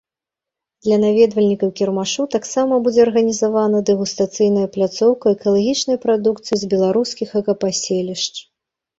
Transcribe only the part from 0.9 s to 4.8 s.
наведвальнікаў кірмашу таксама будзе арганізавана дэгустацыйная